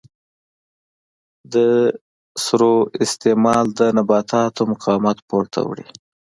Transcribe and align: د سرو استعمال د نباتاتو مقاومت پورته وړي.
د 1.53 1.55
سرو 2.43 2.75
استعمال 3.03 3.65
د 3.79 3.81
نباتاتو 3.97 4.61
مقاومت 4.71 5.17
پورته 5.29 5.59
وړي. 5.67 5.87